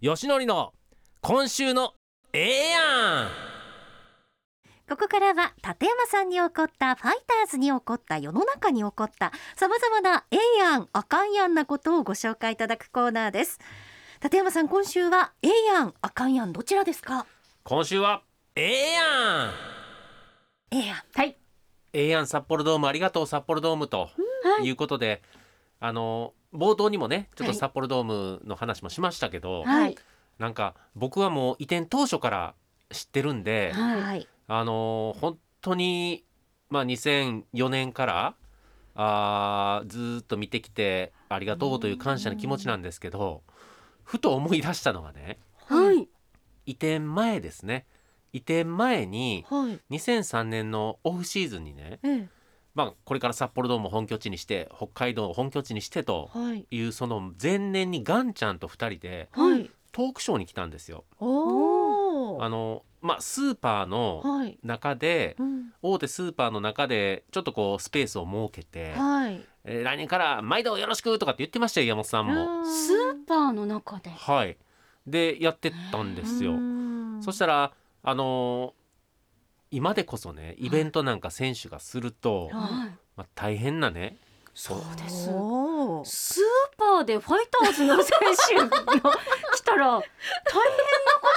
[0.00, 0.74] よしのりの
[1.22, 1.94] 今週の
[2.32, 3.28] ええやん。
[4.88, 13.58] ここからは立山さんに起こったファイターズに起こった世の中に起こったさまざまなええやんあかんやんなことをご紹介いただくコーナーです。
[14.22, 17.26] 立山さん今週はええやんあかんやんどちらですか？
[17.64, 18.22] 今週は
[18.54, 19.02] ええや
[19.46, 19.50] ん。
[20.70, 20.96] ええやん。
[21.12, 21.36] はい。
[21.92, 24.10] ええやん札幌ドームありがとう札幌ドームと
[24.62, 25.22] いうことで、
[25.80, 29.96] あの冒頭にもねちょっと札幌ドームの話もしましたけど、はい。
[30.38, 32.54] なんか僕はもう移転当初から
[32.90, 34.00] 知ってるんで、はい。
[34.02, 36.24] はいあのー本当に、
[36.70, 38.34] まあ、2004年から
[38.94, 43.42] あーずーっと見てきてありがとうという感謝の気持ちなんですけど
[44.04, 46.08] ふと思い出したのがねはい。
[46.64, 47.86] 移転前ですね。
[48.32, 49.80] 移転前にはい。
[49.96, 52.28] 2003年のオフシーズンにね、ええ
[52.78, 61.02] まあ、これから札幌ドームを本拠地にして北海道を本拠地にしてとはいいうその前年にガンちゃんと2人ではいトークショーに来たんですよ。
[61.18, 72.64] あのまあ、スーパーのはい中でうん大手スーパーの中でちょっとこうスペースを設けて、はいえー来年から毎度よろしくとかって言ってましたよ山本さんも。
[72.64, 74.10] スーパーの中で。
[74.10, 74.56] はい
[75.04, 76.52] でやってったんですよ。
[77.22, 77.72] そしたら
[78.04, 78.77] あのー
[79.70, 82.52] 今でこそねイベントなんか選手がすると、はい。
[82.52, 82.98] はい。
[83.16, 84.16] まあ、大変なね。
[84.54, 85.24] そうです。
[86.04, 86.44] スー
[86.76, 90.02] パーでファイターズの選手が来たら大変なこ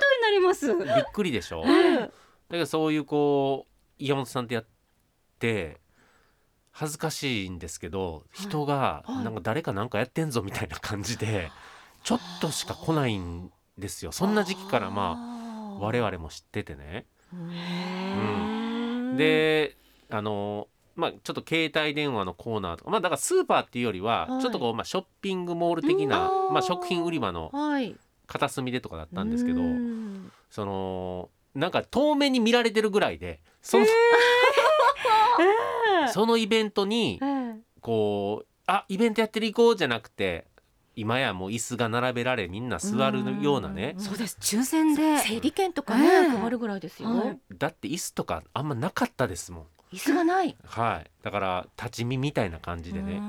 [0.00, 0.74] とになります。
[0.74, 1.62] びっくりでしょ？
[1.62, 2.10] だ
[2.50, 4.66] けどそういうこう山本さんってやっ
[5.38, 5.80] て
[6.70, 9.24] 恥ずかしいんですけど人がはい。
[9.24, 11.50] なんか誰かなんかやってんぞみたいな感じで
[12.04, 14.12] ちょっとしか来ないんですよ。
[14.12, 15.16] そんな時期からま
[15.78, 17.06] あ我々も知っててね。
[17.32, 19.76] うんで
[20.08, 24.42] あのまあちょっと携帯電話のコーナーとかまあだからスーパーっていうよりははい。
[24.42, 26.52] ちょっとこう、まあ、ショッピングモール的な、うん。
[26.52, 27.96] まあ、食品売り場のはい。
[28.26, 30.32] 片隅でとかだったんですけどうん。
[30.50, 33.86] そのなんか遠目に見られてるぐらいでその,、
[36.12, 40.46] そのイベントに ええこうあイベントやってる行こうじゃなくて
[41.00, 43.94] 今やもう椅子が並べられみんな座るようなね。
[43.96, 44.04] うん。
[44.04, 44.36] そうです。
[44.40, 45.18] 抽選で。
[45.18, 47.38] 整理券とかね、ええ配るぐらいですよ、はい。
[47.56, 49.66] だって椅子とかあんまなかったですもん。
[49.92, 50.54] 椅子がない。
[50.64, 51.10] はい。
[51.22, 53.20] だから立ち見みたいな感じでね。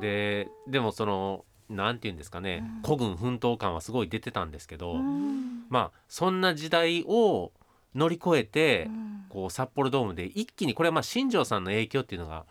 [0.00, 2.82] ででもそのなんて言うんですかね、うん。
[2.82, 5.66] 孤軍奮闘感はすごい出てたんですけど、うん。
[5.68, 7.52] まあそんな時代を
[7.94, 9.24] 乗り越えて、うん。
[9.28, 12.44] こう札幌ドームで一気にこれはまあ新庄さんの影響っていうのが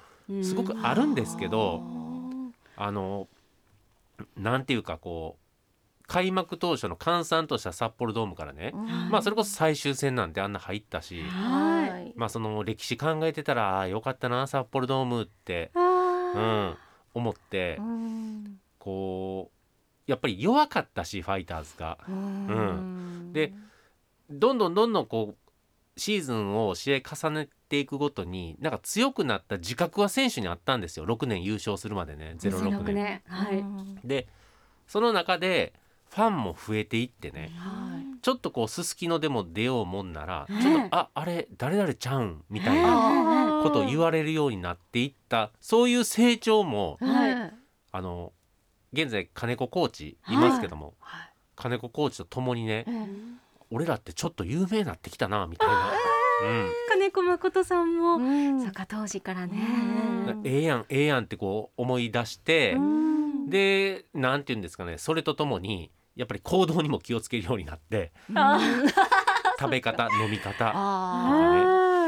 [0.43, 1.83] すごくあるんですけど、
[2.75, 3.27] あの
[4.37, 5.41] なんていうかこう
[6.07, 9.09] 開幕当初の閑散とした札幌ドームからね、うん。
[9.09, 12.13] まあそれこそ最終戦なんてあんな入ったし、ははい。
[12.15, 16.77] まあその歴史考えてたらああよかったな札幌ドームって、うあん、
[17.13, 17.77] 思って。
[17.79, 18.59] うん。
[18.77, 19.51] こ
[20.07, 21.97] うやっぱり弱かったしファイターズが。
[22.07, 23.31] うん。
[23.31, 23.53] で
[24.29, 25.51] どんどんどんどんこう
[25.99, 31.05] シーズンを試合重ねていくごとになんか強くなった自覚は選手にあったんですよ。
[31.05, 32.35] 6年優勝するまでね。
[32.37, 32.93] ー06 06年。
[32.93, 33.21] 年。
[33.27, 33.59] はい。
[33.59, 34.27] うんで
[34.87, 35.71] その中で
[36.09, 37.49] ファンも増えていってね。
[37.55, 45.51] はいちょっとこうすすきのでも出ようもんなら、ええちょっとああれ誰々ちゃうんみたいなことを言われるようになっていった。
[45.59, 47.53] そういう成長もはい。
[47.93, 48.33] あの
[48.93, 51.29] 現在金子コーチいますけども、はい。
[51.55, 53.07] 金子コーチと共にねええ。
[53.71, 55.91] 俺らってちょっと有名になってきたなみたいな。
[56.41, 56.71] うん。
[56.89, 58.15] 金子誠さんも。
[58.15, 58.61] うん。
[58.61, 59.53] そうか当時からね。
[60.27, 60.41] うん。
[60.43, 63.49] ええやんええやんってこう思い出して、うん。
[63.49, 68.59] でなんて言うんですかねそれとともにやっぱり行動にも気をつけるようになってあ
[69.59, 70.71] 食べ方飲み方。
[70.73, 70.79] あ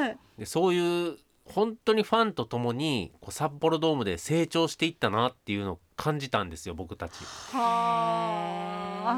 [0.01, 0.17] はい。
[0.39, 7.23] でそういう本当にファンとともにこう札幌ドームで成長していったなっていうのを感じたんですよ僕たち。
[7.51, 9.15] は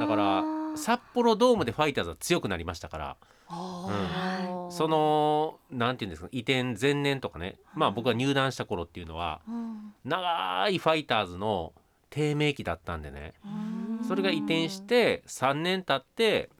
[0.00, 0.44] だから
[0.76, 3.16] 札幌ドームでファイターズは強くなりましたから。
[3.48, 4.23] あー
[4.74, 9.94] そのなんて言うんですか移転前年とかねまあ僕が入団した頃っていうのはうん。
[10.04, 11.72] 長いファイターズの
[12.10, 13.32] 低迷期だったんでね。
[13.44, 14.06] うん。
[14.06, 16.50] それが移転して3年経って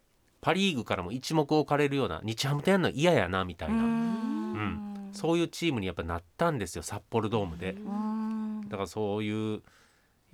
[0.40, 5.10] パ・リーグからも一目置かれるような日ハムとやるの嫌やなみたいな、うん。
[5.12, 7.72] そういうチームにやっぱなったんですよ札幌ドームで。
[7.72, 8.62] うん。
[8.68, 9.62] だからそういう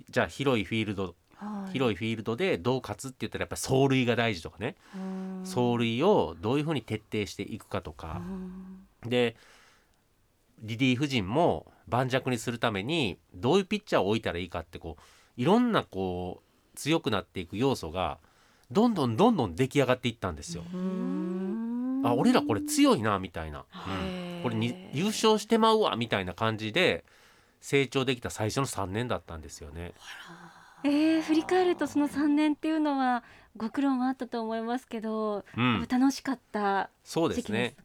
[0.09, 1.73] じゃあ広いフィールドはい。
[1.73, 4.75] 広いフィールドでどう勝つって言ったらやっぱり走塁が大事とかね。
[4.95, 8.21] うん走塁をどういうふうに徹底していくかとか。
[8.25, 9.35] うんで
[10.61, 15.01] リリーフ陣も盤石にするためにどういうピッチャーを置いたらいいかってこう
[15.41, 18.19] いろんなこう強くなっていく要素が
[18.71, 20.63] どんどんどんどん出来上がっていったんですよ。
[20.73, 22.01] うん。
[22.05, 24.43] あ俺らこれ強いなみたいな、うん。
[24.43, 27.03] これに優勝してまうわみたいな感じで
[27.59, 29.93] 成長できた最初の3年だったんですよね。
[30.83, 33.23] えー、振り返るとその3年っていうのは
[33.57, 37.75] ご苦労もあったと思いますけど、うん、楽しかったそうですね。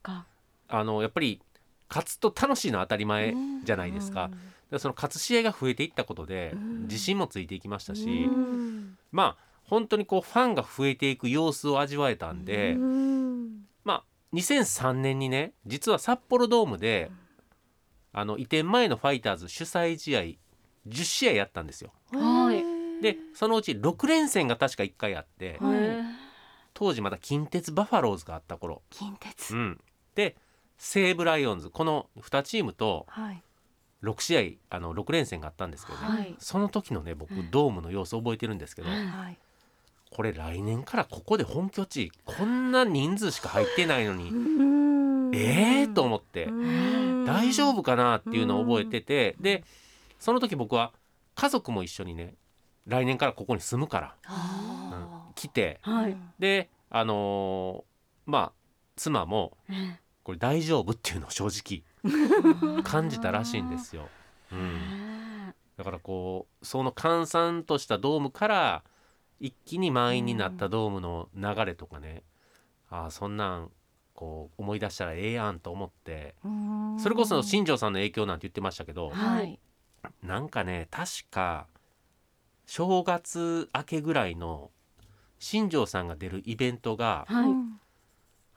[0.68, 1.40] あのやっぱり
[1.88, 3.34] 勝つと楽しいのは当たり前
[3.64, 4.30] じゃないですか。
[4.70, 6.82] でその勝つ試合が増えていったことでうん。
[6.82, 8.98] 自信もついていきましたし、うん。
[9.12, 13.66] まあ本当にこうファンが増えていく様子を味わえたんで、うん。
[13.84, 14.04] まあ
[14.34, 17.10] 2003年にね実は札幌ドームで
[18.12, 20.20] あの移転前のファイターズ主催試合
[20.88, 21.92] 10試合やったんですよ。
[22.12, 22.64] はい
[23.02, 25.58] でそのうち6連戦が確か1回あって
[26.74, 29.54] 当時まだ近鉄バファローズがあった頃、近鉄。
[29.54, 29.80] うん、
[30.14, 30.36] で
[30.78, 33.42] 西武ライオンズこの2チームとはい。
[34.02, 36.36] 6試合あの6連戦があったんですけどね、はい。
[36.38, 37.50] その時のね僕うん。
[37.50, 39.38] ドームの様子覚えてるんですけど、うんはい。
[40.10, 44.30] これ来年からここで本拠地こんな人数しか入ってないのに、
[45.34, 46.48] ええー、と思って、
[47.26, 49.64] 大丈夫かなっていうのを覚えてて、で
[50.18, 50.92] その時僕は
[51.34, 52.34] 家族も一緒にね
[52.86, 54.14] 来年からここに住むから、
[54.92, 55.34] うん。
[55.34, 55.80] 来て。
[55.82, 56.16] はい。
[56.38, 58.52] であのーまあ
[58.96, 64.08] 妻もうんこれ大丈夫っていうのを正直 感じたらしいんですよ。
[64.50, 68.84] うん、だからこうその閑散としたドームから
[69.38, 72.24] 一気に満員になったドームの流れとかね、
[72.90, 73.70] ああそんなん
[74.14, 76.34] こう思い出したらええやんと思って。
[76.98, 79.60] それこそ新庄さんの影響なんて言ってましたけどはい。
[80.24, 81.68] なんかね確か
[82.66, 84.70] 正月明けぐらいの
[85.38, 87.50] 新庄さんが出るイベントがはい。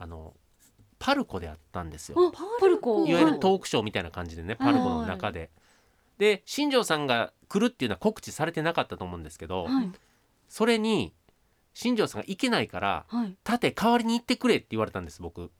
[0.01, 0.33] あの
[0.97, 2.17] パルコであったんですよ。
[2.17, 3.05] おパルコ。
[3.05, 5.49] いわゆるトークショーみたいな感じでねパルコの中で。
[6.17, 9.91] で新庄さんが来るっていうのは告知されてなかったと思うんですけど、はい。
[10.49, 11.13] それに
[11.73, 13.35] 新庄さんが行けないからはい。
[13.43, 15.51] 盾代わりに行ってくれって言われたんです僕。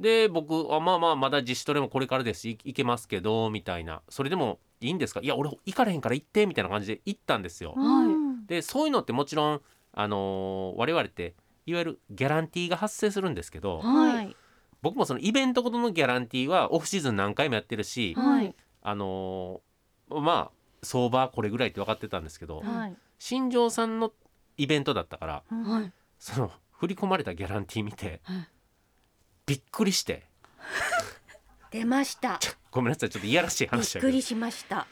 [0.00, 2.40] で僕あまあまあまだ自主トレもこれからです。
[2.40, 4.02] し行けますけどみたいな。
[4.08, 5.20] それでもいいんですか？
[5.22, 7.74] いや俺行かれへんから行ってみたいな感じで行ったんですよ。
[7.76, 8.06] は
[8.44, 8.46] い。
[8.46, 9.60] でそういうのってもちろん、
[9.92, 11.34] あのー我々って
[11.66, 14.36] いわゆるギャランティーが発生するんですけどはい。
[14.82, 18.54] 僕もそのイベントごとのギャランティーはオフシーズン何回もやってるし、はい。
[18.82, 20.50] あのーまあ
[20.82, 22.96] 相場これぐらいって分かってたんですけど、はい。
[23.18, 24.12] 新庄さんの
[24.56, 25.92] イベントだったからはい。
[26.18, 28.48] その振り込まれたギャランティー見てはい。
[29.46, 30.24] びっくりして
[31.72, 32.38] 出ました。
[32.70, 34.10] ごめんなさいちょっといやらしいびっ話だけど。
[34.10, 34.86] くりしました。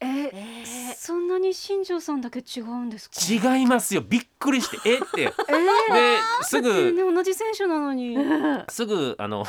[0.00, 0.94] えーえー。
[0.94, 3.56] そんなに新庄さんだけ違うんですか？
[3.56, 4.02] 違いますよ。
[4.02, 4.98] びっくりしてえ？
[4.98, 5.22] って。
[5.22, 5.32] えで
[6.42, 8.16] すぐね同じ選手なのに。
[8.68, 9.44] すぐあの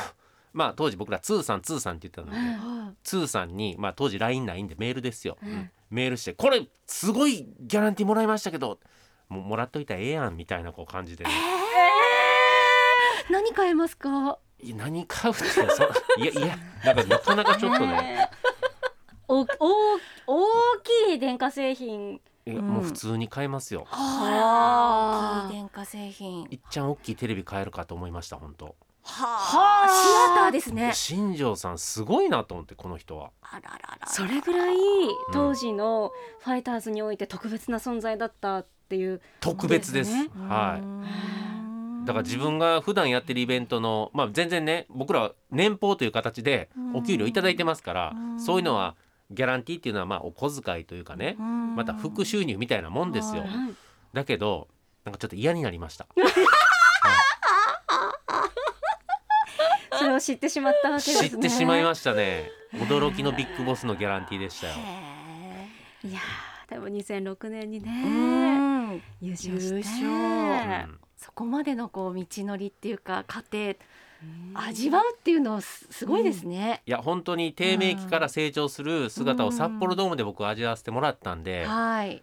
[0.52, 5.50] まあ当時僕らツーさんツーさんって言ってたので、はツーさんにまあ当時 LINE ないんでメールですよ、うん。
[5.50, 5.70] うん。
[5.90, 8.78] メールして「これすごいギャランティーもらいましたけど
[9.28, 11.34] もうもらっといたらええやん」みたいなこう感じでね、い
[13.32, 14.38] 何買えますか？
[14.62, 15.60] いや何買うってそ
[16.18, 17.86] いやいやなんかなかなかちょっとね。
[17.86, 18.30] ね
[19.26, 19.46] おお
[20.26, 20.78] 大
[21.08, 22.20] きい電化製品。
[22.46, 22.68] いやうん。
[22.68, 25.48] もう普通に買えますよ、はあ。
[25.50, 26.46] 電化製品。
[26.50, 28.76] いっちゃん大きいテレビ買えるかと思いました本当。
[29.02, 29.88] はあ。
[29.88, 30.92] シアターですね。
[30.94, 33.30] 新庄さんすごいなと思ってこの人は。
[33.42, 34.76] あらららそれぐらい
[35.32, 40.12] 当時のファイターズにおいて特別な存在だったっていう特別です。
[40.48, 41.51] はい
[42.04, 48.40] だから自分が普段やってるイベントのまあ全然ね僕らは年俸という形でお給料いただいてますからうん。
[48.40, 48.96] そういうのは
[49.30, 53.44] ギャランティーっていうのはまあお小遣いというかねまた副収入みたいなもんですよ。
[54.12, 54.68] だけど
[55.04, 56.06] なんかちょっと嫌になりました。
[59.98, 61.30] それを知ってしまったわけですね。
[61.30, 62.50] 知ってしまいましたね。
[62.74, 64.74] 驚きのビッグボスのギャランティーでしたよ。
[64.74, 67.90] へいやーでも2006年にね
[68.96, 69.02] ん。
[69.20, 69.74] 優勝して。
[69.74, 70.06] 優勝。
[70.08, 74.52] うんそこまでのこう道のりっていうか過程うん。
[74.54, 82.22] 味わうっていうのすすごいですね、いや本当に低迷期から成長する姿を札幌ドームで僕は味わわせてもらったんではい。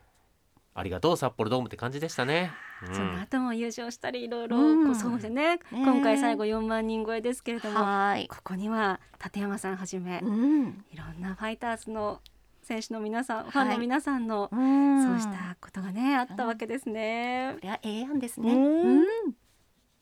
[0.75, 2.51] ありがとう札幌ドームって感じでしたね、
[2.87, 2.95] うん。
[2.95, 4.57] その後も優勝したりいろいろ
[4.95, 8.27] そうしてね、今回最後4万人超えですけれどもはい。
[8.29, 10.85] ここには立山さんはじめうん。
[10.91, 12.21] いろんなファイターズの
[12.69, 15.03] 選手の皆さん、ファンの皆さんのうん。
[15.03, 17.55] そうしたことがねあったわけですね。
[17.55, 18.53] これはええやんですね。
[18.53, 19.05] うんうん